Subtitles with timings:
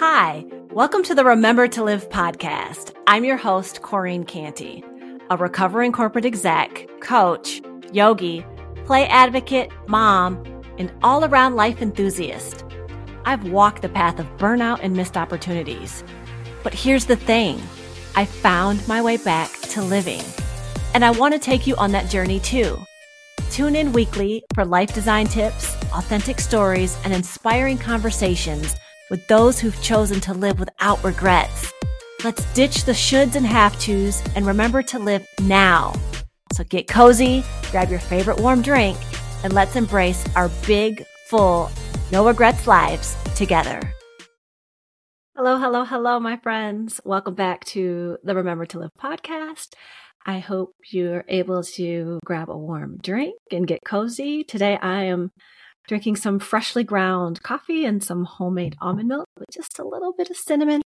[0.00, 2.92] Hi, welcome to the Remember to Live podcast.
[3.06, 4.82] I'm your host, Corean Canty,
[5.30, 8.44] a recovering corporate exec, coach, yogi,
[8.86, 10.42] play advocate, mom,
[10.78, 12.64] and all around life enthusiast.
[13.24, 16.02] I've walked the path of burnout and missed opportunities.
[16.64, 17.62] But here's the thing
[18.16, 20.22] I found my way back to living.
[20.92, 22.76] And I want to take you on that journey too.
[23.48, 28.74] Tune in weekly for life design tips, authentic stories, and inspiring conversations
[29.10, 31.72] with those who've chosen to live without regrets.
[32.22, 35.94] Let's ditch the shoulds and have tos and remember to live now.
[36.52, 38.96] So get cozy, grab your favorite warm drink,
[39.42, 41.70] and let's embrace our big, full,
[42.12, 43.80] no regrets lives together.
[45.36, 47.00] Hello, hello, hello, my friends.
[47.04, 49.74] Welcome back to the Remember to Live podcast.
[50.24, 54.44] I hope you're able to grab a warm drink and get cozy.
[54.44, 55.32] Today I am
[55.86, 60.30] drinking some freshly ground coffee and some homemade almond milk with just a little bit
[60.30, 60.82] of cinnamon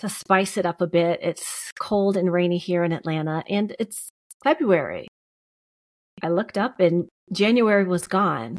[0.00, 1.20] to spice it up a bit.
[1.22, 4.10] It's cold and rainy here in Atlanta and it's
[4.42, 5.08] February.
[6.22, 8.58] I looked up and January was gone.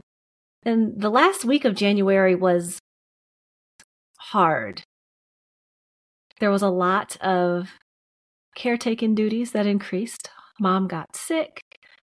[0.64, 2.80] And the last week of January was
[4.18, 4.82] hard.
[6.40, 7.70] There was a lot of
[8.56, 10.30] caretaking duties that increased.
[10.60, 11.62] Mom got sick.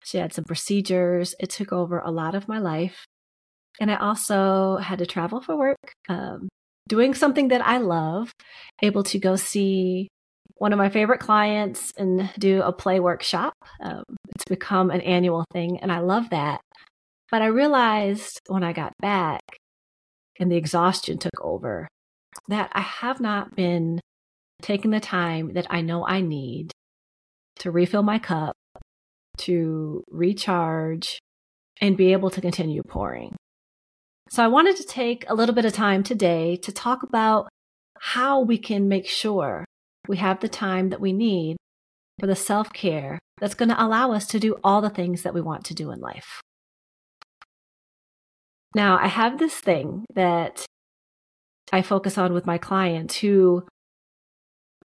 [0.05, 1.35] She had some procedures.
[1.41, 3.07] It took over a lot of my life.
[3.81, 6.49] And I also had to travel for work, um,
[6.89, 8.33] doing something that I love,
[8.83, 10.09] able to go see
[10.57, 13.55] one of my favorite clients and do a play workshop.
[13.81, 16.61] Um, it's become an annual thing, and I love that.
[17.31, 19.41] But I realized when I got back
[20.39, 21.89] and the exhaustion took over
[22.49, 24.01] that I have not been
[24.61, 26.73] taking the time that I know I need
[27.57, 28.55] to refill my cup,
[29.39, 31.19] to recharge,
[31.81, 33.35] and be able to continue pouring.
[34.33, 37.51] So I wanted to take a little bit of time today to talk about
[37.99, 39.67] how we can make sure
[40.09, 41.59] we have the time that we need
[42.19, 45.35] for the self care that's going to allow us to do all the things that
[45.35, 46.41] we want to do in life.
[48.75, 50.65] Now, I have this thing that
[51.71, 53.67] I focus on with my clients who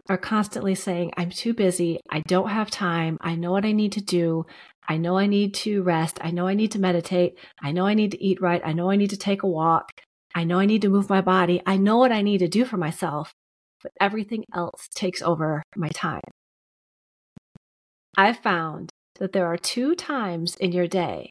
[0.08, 2.00] are constantly saying, I'm too busy.
[2.10, 3.18] I don't have time.
[3.20, 4.46] I know what I need to do.
[4.86, 6.18] I know I need to rest.
[6.20, 7.38] I know I need to meditate.
[7.62, 8.60] I know I need to eat right.
[8.64, 9.90] I know I need to take a walk.
[10.34, 11.62] I know I need to move my body.
[11.64, 13.32] I know what I need to do for myself,
[13.82, 16.20] but everything else takes over my time.
[18.16, 21.30] I've found that there are two times in your day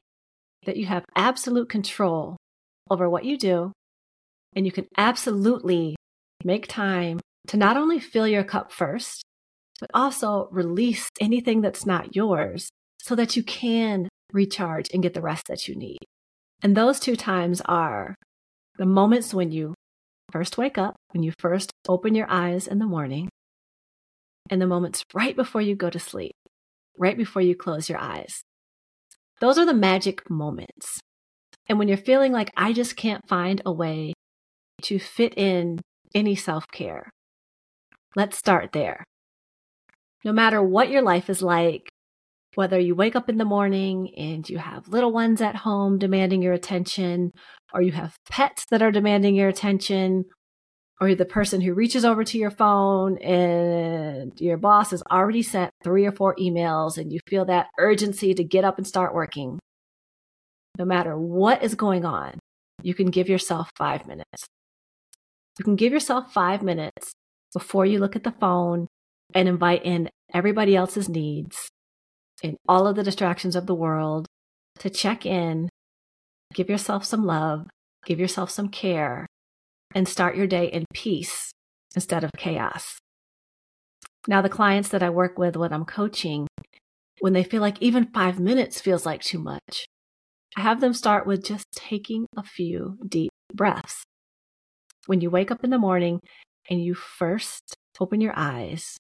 [0.66, 2.38] that you have absolute control
[2.90, 3.72] over what you do,
[4.56, 5.96] and you can absolutely
[6.44, 9.24] make time to not only fill your cup first,
[9.80, 12.70] but also release anything that's not yours
[13.04, 16.00] so that you can recharge and get the rest that you need.
[16.62, 18.16] And those two times are
[18.78, 19.74] the moments when you
[20.32, 23.28] first wake up, when you first open your eyes in the morning,
[24.50, 26.32] and the moments right before you go to sleep,
[26.98, 28.42] right before you close your eyes.
[29.42, 31.02] Those are the magic moments.
[31.68, 34.14] And when you're feeling like I just can't find a way
[34.84, 35.82] to fit in
[36.16, 37.10] any self care,
[38.16, 39.04] let's start there.
[40.24, 41.90] No matter what your life is like,
[42.56, 46.42] whether you wake up in the morning and you have little ones at home demanding
[46.42, 47.32] your attention,
[47.74, 50.26] or you have pets that are demanding your attention,
[51.00, 55.42] or you're the person who reaches over to your phone and your boss has already
[55.42, 59.14] sent three or four emails and you feel that urgency to get up and start
[59.14, 59.60] working.
[60.78, 62.40] No matter what is going on,
[62.82, 64.48] you can give yourself five minutes.
[65.60, 67.14] You can give yourself five minutes
[67.54, 68.88] before you look at the phone
[69.36, 71.70] and invite in everybody else's needs
[72.44, 74.28] in all of the distractions of the world
[74.80, 75.70] to check in,
[76.54, 77.68] give yourself some love,
[78.06, 79.26] give yourself some care,
[79.96, 81.52] and start your day in peace
[81.96, 83.00] instead of chaos.
[84.28, 86.48] Now, the clients that I work with when I'm coaching,
[87.20, 89.86] when they feel like even five minutes feels like too much,
[90.58, 94.04] I have them start with just taking a few deep breaths.
[95.08, 96.20] When you wake up in the morning
[96.70, 98.98] and you first open your eyes,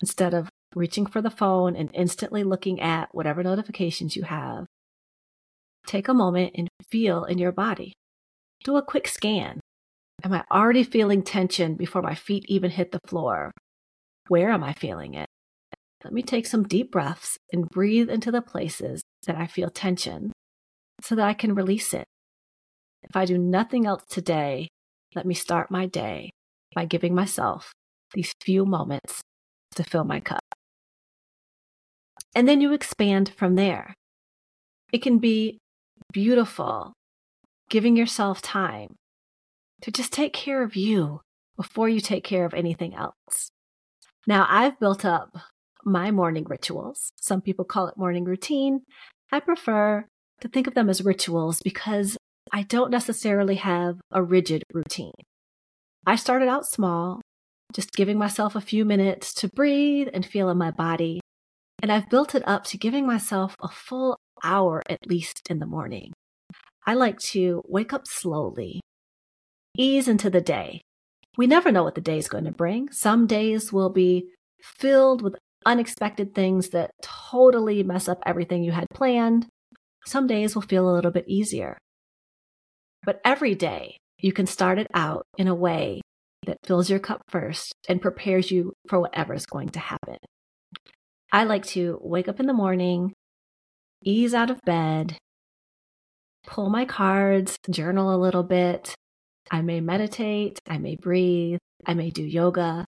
[0.00, 4.66] instead of reaching for the phone and instantly looking at whatever notifications you have,
[5.86, 7.92] take a moment and feel in your body.
[8.64, 9.60] Do a quick scan.
[10.22, 13.52] Am I already feeling tension before my feet even hit the floor?
[14.28, 15.28] Where am I feeling it?
[16.04, 20.32] Let me take some deep breaths and breathe into the places that I feel tension
[21.02, 22.04] so that I can release it.
[23.02, 24.68] If I do nothing else today,
[25.14, 26.30] let me start my day
[26.74, 27.72] by giving myself
[28.14, 29.20] these few moments
[29.74, 30.40] to fill my cup.
[32.34, 33.94] And then you expand from there.
[34.92, 35.58] It can be
[36.12, 36.92] beautiful,
[37.68, 38.96] giving yourself time
[39.82, 41.20] to just take care of you
[41.56, 43.50] before you take care of anything else.
[44.26, 45.36] Now, I've built up
[45.84, 47.12] my morning rituals.
[47.20, 48.82] Some people call it morning routine.
[49.32, 50.06] I prefer
[50.40, 52.16] to think of them as rituals because
[52.52, 55.12] I don't necessarily have a rigid routine.
[56.06, 57.20] I started out small,
[57.72, 61.20] just giving myself a few minutes to breathe and feel in my body.
[61.82, 65.66] And I've built it up to giving myself a full hour at least in the
[65.66, 66.12] morning.
[66.86, 68.80] I like to wake up slowly,
[69.76, 70.80] ease into the day.
[71.36, 72.90] We never know what the day is going to bring.
[72.90, 74.28] Some days will be
[74.62, 79.46] filled with unexpected things that totally mess up everything you had planned.
[80.04, 81.78] Some days will feel a little bit easier.
[83.04, 86.02] But every day, you can start it out in a way
[86.46, 90.16] that fills your cup first and prepares you for whatever is going to happen.
[91.32, 93.12] I like to wake up in the morning,
[94.02, 95.16] ease out of bed,
[96.44, 98.94] pull my cards, journal a little bit.
[99.50, 102.84] I may meditate, I may breathe, I may do yoga,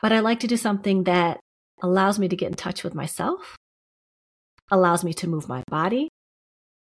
[0.00, 1.40] but I like to do something that
[1.82, 3.56] allows me to get in touch with myself,
[4.70, 6.08] allows me to move my body,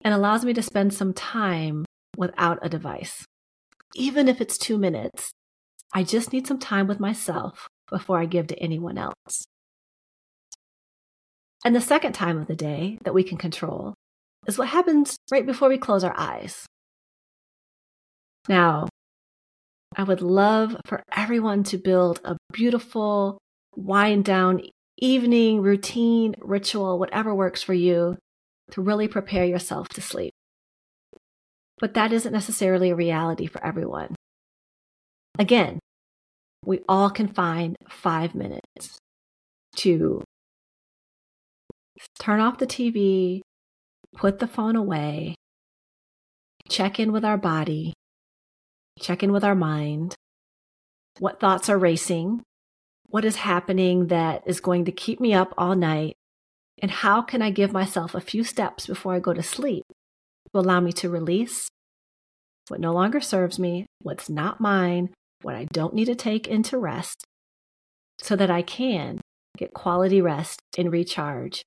[0.02, 1.86] and allows me to spend some time
[2.16, 3.24] without a device.
[3.94, 5.30] Even if it's two minutes,
[5.94, 9.44] I just need some time with myself before I give to anyone else.
[11.64, 13.94] And the second time of the day that we can control
[14.46, 16.66] is what happens right before we close our eyes.
[18.48, 18.88] Now,
[19.96, 23.38] I would love for everyone to build a beautiful
[23.76, 24.62] wind down
[24.96, 28.16] evening routine, ritual, whatever works for you
[28.70, 30.32] to really prepare yourself to sleep.
[31.78, 34.14] But that isn't necessarily a reality for everyone.
[35.38, 35.78] Again,
[36.64, 38.98] we all can find five minutes
[39.76, 40.22] to
[42.18, 43.40] turn off the TV,
[44.14, 45.34] put the phone away,
[46.68, 47.94] check in with our body,
[48.98, 50.14] check in with our mind.
[51.18, 52.42] What thoughts are racing?
[53.08, 56.14] What is happening that is going to keep me up all night?
[56.80, 60.60] And how can I give myself a few steps before I go to sleep to
[60.60, 61.68] allow me to release
[62.68, 65.10] what no longer serves me, what's not mine,
[65.42, 67.24] what I don't need to take into rest,
[68.18, 69.20] so that I can
[69.56, 71.64] get quality rest and recharge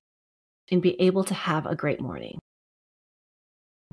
[0.70, 2.38] and be able to have a great morning.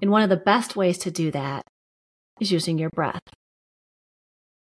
[0.02, 1.64] And one of the best ways to do that
[2.40, 3.22] is using your breath.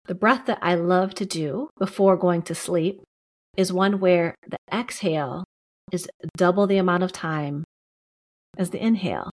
[0.05, 3.01] The breath that I love to do before going to sleep
[3.57, 5.43] is one where the exhale
[5.91, 6.07] is
[6.37, 7.63] double the amount of time
[8.57, 9.31] as the inhale.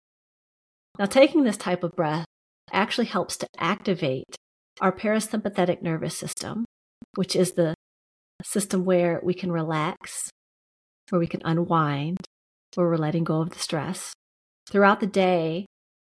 [0.98, 2.24] Now, taking this type of breath
[2.72, 4.36] actually helps to activate
[4.80, 6.64] our parasympathetic nervous system,
[7.14, 7.74] which is the
[8.42, 10.30] system where we can relax,
[11.10, 12.18] where we can unwind,
[12.76, 14.12] where we're letting go of the stress.
[14.68, 15.66] Throughout the day,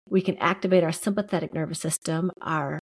[0.10, 2.80] we can activate our sympathetic nervous system, our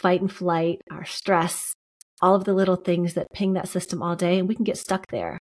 [0.00, 1.74] fight and flight, our stress,
[2.20, 4.78] all of the little things that ping that system all day, and we can get
[4.78, 5.38] stuck there.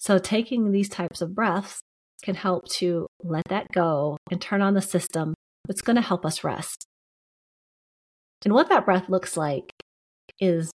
[0.00, 1.80] So, taking these types of breaths
[2.22, 5.34] can help to let that go and turn on the system
[5.66, 6.86] that's going to help us rest.
[8.44, 9.70] And what that breath looks like
[10.38, 10.70] is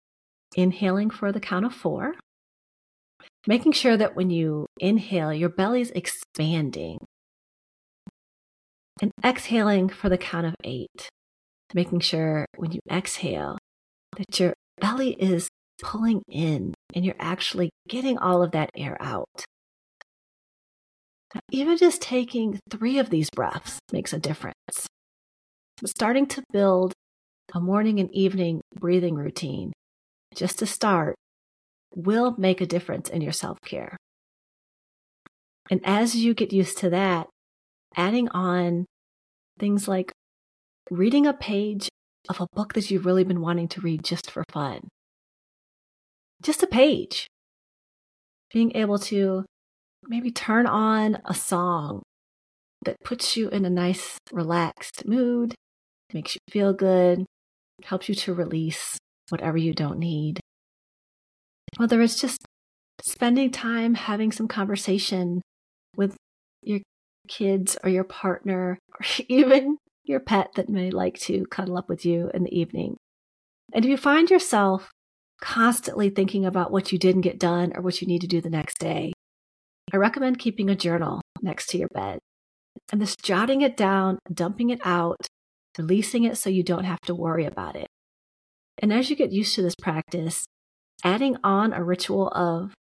[0.57, 2.15] inhaling for the count of four,
[3.47, 6.99] making sure that when you inhale, your belly's expanding,
[9.01, 11.09] and exhaling for the count of eight,
[11.75, 13.59] making sure when you exhale
[14.17, 15.49] that your belly is
[15.83, 19.45] pulling in and you're actually getting all of that air out.
[21.51, 24.87] Even just taking three of these breaths makes a difference.
[25.85, 26.93] Starting to build
[27.53, 29.73] a morning and evening breathing routine,
[30.37, 31.17] just to start,
[31.95, 33.97] will make a difference in your self care.
[35.71, 37.29] And as you get used to that,
[37.97, 38.87] adding on
[39.59, 40.13] things like
[40.91, 41.89] reading a page
[42.29, 44.89] of a book that you've really been wanting to read just for fun.
[46.43, 47.27] Just a page.
[48.53, 49.45] Being able to
[50.07, 52.03] maybe turn on a song
[52.85, 55.55] that puts you in a nice, relaxed mood,
[56.13, 57.25] makes you feel good,
[57.83, 58.99] helps you to release
[59.31, 60.41] whatever you don't need.
[61.77, 62.45] Whether it's just
[63.03, 65.43] spending time having some conversation
[65.97, 66.17] with
[66.63, 66.81] your
[67.29, 72.05] kids or your partner or even your pet that may like to cuddle up with
[72.05, 72.97] you in the evening.
[73.73, 74.91] And if you find yourself
[75.41, 78.51] constantly thinking about what you didn't get done or what you need to do the
[78.51, 79.13] next day,
[79.93, 82.19] I recommend keeping a journal next to your bed
[82.93, 85.27] and just jotting it down, dumping it out,
[85.79, 87.89] releasing it so you don't have to worry about it.
[88.79, 90.45] And as you get used to this practice,
[91.03, 92.73] adding on a ritual of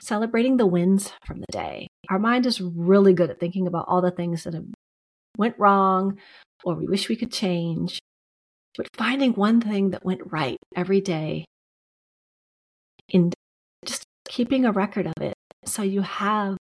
[0.00, 1.86] celebrating the wins from the day.
[2.10, 4.66] Our mind is really good at thinking about all the things that have
[5.38, 6.18] went wrong
[6.64, 8.00] or we wish we could change.
[8.76, 11.44] But finding one thing that went right every day
[13.12, 13.32] and
[13.84, 16.56] just keeping a record of it so you have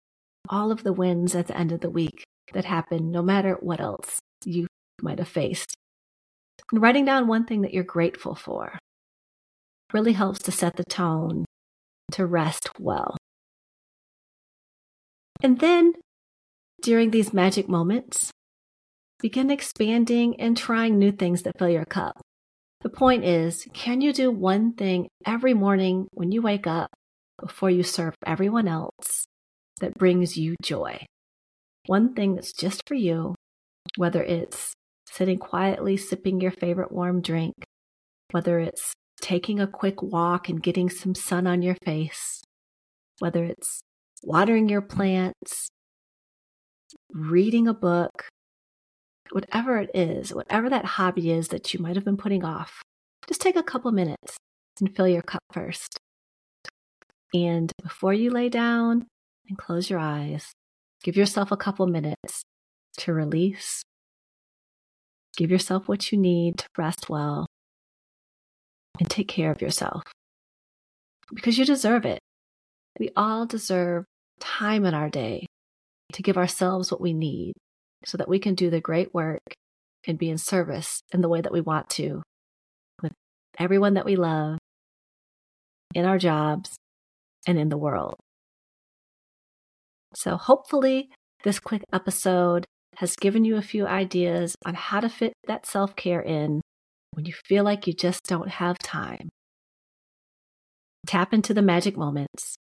[0.50, 3.80] all of the wins at the end of the week that happen, no matter what
[3.80, 4.68] else you
[5.02, 5.76] might have faced.
[6.72, 8.78] And writing down one thing that you're grateful for
[9.94, 11.46] really helps to set the tone
[12.12, 13.18] to rest well.
[15.42, 15.94] And then
[16.82, 18.32] during these magic moments,
[19.20, 22.22] begin expanding and trying new things that fill your cup.
[22.82, 26.90] The point is, can you do one thing every morning when you wake up
[27.40, 29.26] before you serve everyone else
[29.80, 31.06] that brings you joy?
[31.86, 33.36] One thing that's just for you,
[33.98, 34.74] whether it's
[35.06, 37.54] sitting quietly sipping your favorite warm drink,
[38.32, 42.42] whether it's taking a quick walk and getting some sun on your face,
[43.20, 43.82] whether it's
[44.24, 45.70] watering your plants,
[47.12, 48.30] reading a book,
[49.32, 52.82] whatever it is, whatever that hobby is that you might have been putting off,
[53.28, 54.38] just take a couple minutes
[54.80, 55.98] and fill your cup first.
[57.34, 59.08] And before you lay down
[59.48, 60.52] and close your eyes,
[61.04, 62.44] give yourself a couple minutes
[62.98, 63.84] to release.
[65.38, 67.48] Give yourself what you need to rest well
[69.02, 70.04] and take care of yourself
[71.34, 72.20] because you deserve it.
[73.00, 74.06] We all deserve
[74.40, 75.48] time in our day
[76.14, 77.54] to give ourselves what we need
[78.06, 79.42] so that we can do the great work
[80.06, 82.22] and be in service in the way that we want to
[83.02, 83.12] with
[83.58, 84.60] everyone that we love,
[85.96, 86.76] in our jobs,
[87.48, 88.16] and in the world.
[90.14, 91.10] So, hopefully,
[91.44, 92.66] this quick episode
[92.98, 96.62] has given you a few ideas on how to fit that self care in
[97.14, 99.30] when you feel like you just don't have time.
[101.06, 102.56] Tap into the magic moments.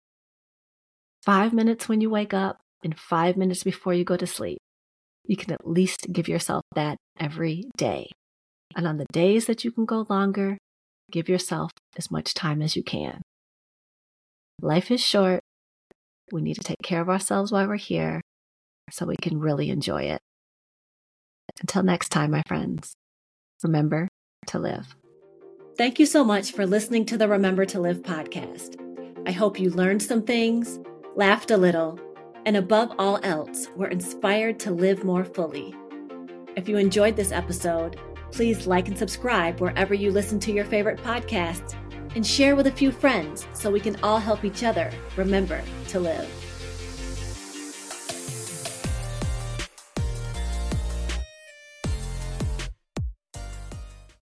[1.23, 4.59] Five minutes when you wake up and five minutes before you go to sleep.
[5.25, 8.11] You can at least give yourself that every day.
[8.75, 10.57] And on the days that you can go longer,
[11.11, 13.21] give yourself as much time as you can.
[14.63, 15.41] Life is short.
[16.33, 18.21] We need to take care of ourselves while we're here
[18.91, 20.21] so we can really enjoy it.
[21.61, 22.95] Until next time, my friends,
[23.63, 24.09] remember
[24.51, 24.95] to live.
[25.77, 28.77] Thank you so much for listening to the Remember to Live podcast.
[29.27, 30.79] I hope you learned some things,
[31.17, 31.99] laughed a little,
[32.47, 35.75] and above all else, were inspired to live more fully.
[36.57, 37.99] If you enjoyed this episode,
[38.33, 41.75] please like and subscribe wherever you listen to your favorite podcasts
[42.15, 46.01] and share with a few friends so we can all help each other remember to
[46.01, 46.50] live.